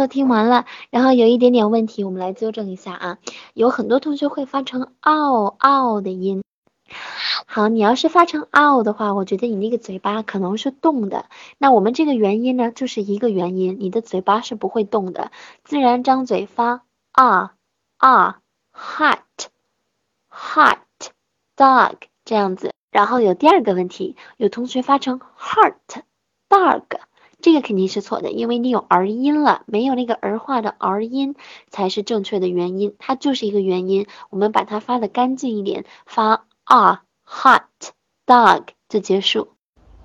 [0.00, 3.18] 都听完了，然后有一点点问题，我们来纠正一下啊。
[3.52, 6.42] 有很多同学会发成嗷嗷的音。
[7.44, 11.26] 好，你要是发成嗷的话，我觉得你那个嘴巴可能是动的。
[11.58, 15.30] 那我们这个元音呢，就是一个元音，你的嘴巴是不会动的，
[15.64, 16.80] 自然张嘴发
[17.12, 17.52] 啊
[17.98, 18.40] 啊
[18.72, 19.48] ，hot，hot，dog
[22.24, 22.72] 这样子。
[22.90, 26.84] 然后有第二个问题，有同学发成 heart，dog，
[27.42, 31.34] 这个肯定是错的，因为你有儿音了，没有那个儿化的儿音
[31.68, 39.54] 才是正确的元音，它就是一个元音，我们把它发的干净一点，发啊 hot，dog 就结束。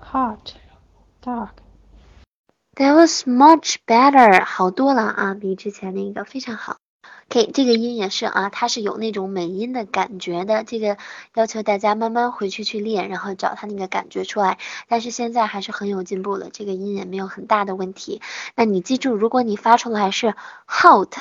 [0.00, 1.50] hot，dog。
[2.74, 6.76] That was much better，好多了啊，比之前那个非常好。
[7.44, 10.96] 这个音也是啊，它是有那种美音的感觉的，这个
[11.34, 14.58] 要求大家慢慢回去去练，然后找它那个感觉出来。
[14.88, 18.22] 但是现在还是很有进步了，这个音也没有很大的问题。
[18.54, 20.34] 那你记住，如果你发出来是
[20.66, 21.12] hot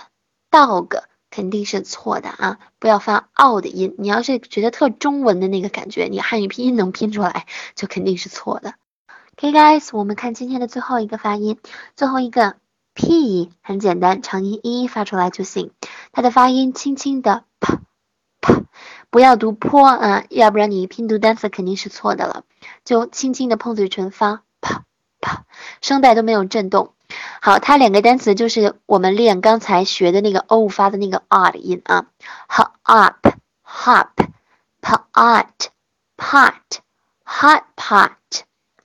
[0.52, 3.96] dog，肯定是错的啊，不要发 o 的音。
[3.98, 8.76] 你要是觉得特中文的那个感觉，你汉语拼音能拼出来，就肯定是错的。
[9.38, 11.58] OK guys，我们看今天的最后一个发音，
[11.98, 12.56] 最后一个
[12.94, 15.72] p 很简单，长音 e 发出来就行。
[16.16, 17.78] 它的发音轻轻的 p
[18.40, 18.64] p，
[19.10, 22.46] 不要读坡啊，要不然你拼读单词肯定是错的了。
[22.86, 24.74] 就轻轻的碰嘴唇发 p
[25.20, 25.38] p，
[25.82, 26.94] 声带都没有震动。
[27.42, 32.06] 好，它两个单词就是我们练刚才学的那个 o 发的那个 r 的音啊
[32.48, 33.28] ，h up
[33.68, 34.08] hop
[34.82, 35.10] pot
[36.16, 36.56] pot
[37.26, 38.12] hot pot。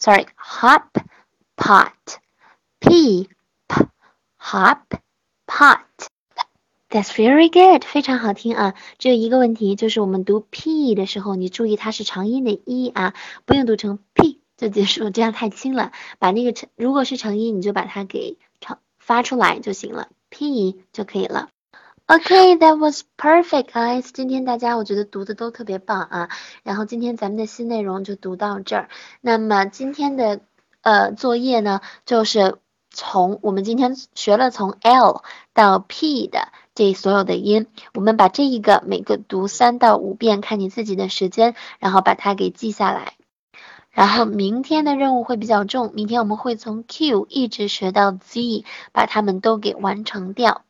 [0.01, 0.83] sorry, hop
[1.57, 1.93] pot,
[2.81, 3.29] p,
[3.69, 3.87] p,
[4.37, 4.79] hop.
[6.91, 8.75] That's very good，非常好听啊。
[8.99, 15.93] 只有一个问题，就是我们读 p 的时候，你注意它是长音的 e 啊，不用读成 p 就结束，这样太轻了。
[16.19, 21.49] 把那个成，如果是长音，你就把它给长发出来就行了，p 就可以了。
[22.09, 24.09] Okay, that was perfect, guys.
[24.13, 26.29] 今天大家我觉得读的都特别棒啊。
[26.65, 28.89] 然后今天咱们的新内容就读到这儿。
[29.21, 30.41] 那么今天的
[30.83, 32.57] 呃作业呢，就是
[32.91, 35.23] 从我们今天学了从 L
[35.55, 43.15] 到 P 的这所有的音，我们把这一个每个读三到五遍，看你自己的时间，然后把它给记下来。
[43.91, 50.63] 然后明天的任务会比较重，明天我们会从 Q 一直学到 Z，把它们都给完成掉。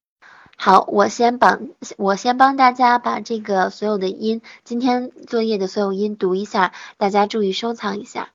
[0.56, 8.30] 好，我先帮我先帮大家把这个所有的音，今天作业的所有音读一下，大家注意收藏一下。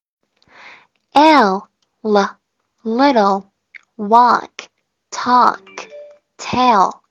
[1.11, 1.67] L
[2.01, 2.37] l
[2.83, 3.43] little
[3.97, 4.69] walk
[5.11, 5.87] talk
[6.37, 7.01] tell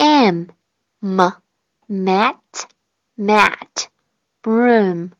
[0.00, 0.50] M
[1.02, 1.20] m
[1.88, 2.66] mat
[3.16, 3.88] mat
[4.42, 5.14] broom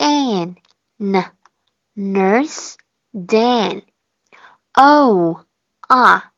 [0.00, 0.56] N
[1.00, 1.24] n
[1.96, 2.78] nurse
[3.26, 3.82] Dan
[4.76, 5.44] O
[5.90, 6.30] ah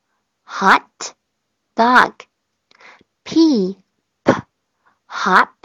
[0.45, 1.15] hot
[1.77, 2.25] dog.
[3.25, 3.79] P
[4.25, 4.33] p
[5.07, 5.64] hop.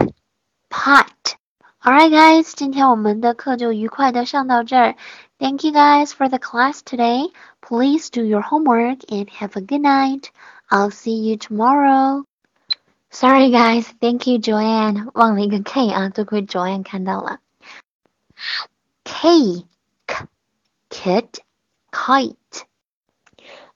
[1.82, 4.96] Alright, guys，今天我们的课就愉快的上到这儿。
[5.38, 7.30] Thank you guys for the class today.
[7.60, 10.30] Please do your homework and have a good night.
[10.70, 12.24] I'll see you tomorrow.
[13.10, 13.84] Sorry, guys.
[14.00, 15.10] Thank you, Joanne.
[15.12, 17.38] 忘了一个 K 啊，多亏 Joanne 看到了。
[19.04, 19.66] Cake,
[20.88, 21.28] kid,
[21.90, 22.64] kite.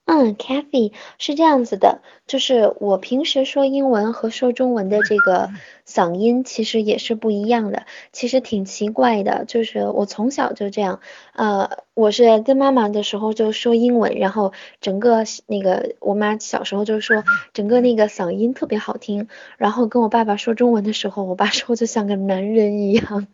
[0.08, 5.50] 嗯，Kathy 是这样子的，就是我平时说英文和说中文的这个
[5.88, 9.46] 嗓音其实也是不一样的，其实挺奇怪的。
[9.46, 11.00] 就是我从小就这样，
[11.34, 23.28] 呃，我是跟妈妈的时候就说英文，然后整个那个我妈小时候就说整个那个嗓音特别好听，然后跟我爸爸说中文的时候，我爸说就像个男人一样。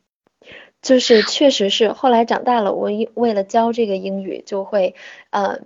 [0.81, 4.95] 就是确实是，后来长大了，我为了教这个英语，就会
[5.31, 5.59] 呃。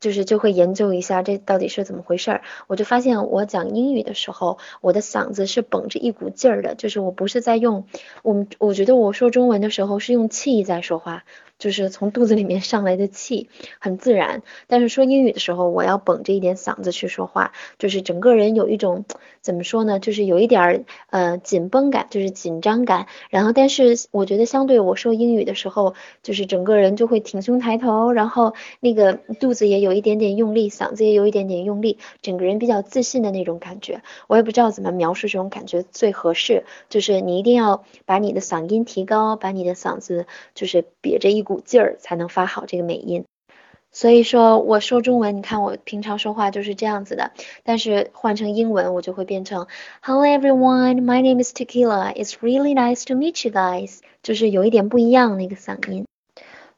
[0.00, 7.86] 就是就会研究一下这到底是怎么回事儿，我就发现我讲英语的时候，我的嗓子是绷着一股劲儿的，就是我不是在用，
[8.22, 11.24] 我我觉得我说中文的时候是用气在说话，
[11.60, 13.48] 就是从肚子里面上来的气，
[13.78, 14.42] 很自然。
[14.66, 19.04] 但是说英语的时候，我要绷着一点嗓子去说话，就是整个人有一种
[19.40, 23.06] 怎么说呢，就是有一点儿呃紧绷感，就是紧张感。
[23.28, 30.00] 然后但是我觉得相对我说英语的时候，就是整个人就会挺胸抬头，然后那个肚子也有。
[30.00, 34.00] 一点点用力，嗓子也有一点点用力，整个人比较自信的那种感觉。
[34.28, 40.24] 我也不知道怎么描述这种感觉最合适，就是你一定要把你的嗓音提高，把你的嗓子
[40.54, 43.24] 就是憋着一鼓劲儿，才能发好这个美音。
[43.90, 47.32] 所以说，我说中文，你看我平常说话就是这样子的，
[47.64, 49.66] 但是换成英文，我就会变成
[50.00, 52.14] Hello everyone, my name is Tequila.
[52.14, 53.98] It's really nice to meet you guys.
[54.22, 56.06] 就是有一点不一样那个嗓音。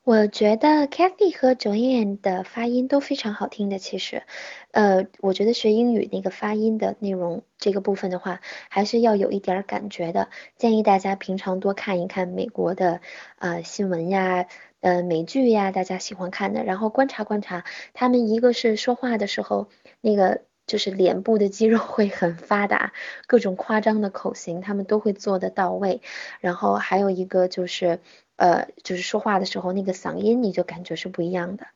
[0.05, 3.79] 我觉得 Kathy 和 Joanne 的发音都非常好听的。
[3.79, 4.25] 其实，
[4.73, 10.29] 呃，我觉得学英语那个发音的内容这个部分的话，还是要有一点感觉的。
[10.57, 13.01] 建议大家平常多看一看美国的
[13.39, 14.49] 呃新闻呀，
[14.81, 17.65] 呃美剧呀，大家喜欢看的，然后观察观察
[17.95, 19.69] 他们，一个是说话的时候
[20.01, 20.43] 那个。
[20.65, 22.93] 就是脸部的肌肉会很发达，
[23.27, 26.01] 各种夸张的口型他们都会做得到位。
[26.41, 27.99] 然后还有一个就是，
[28.39, 31.67] 呃，就是说话的时候那个嗓音你就感觉是不一样的。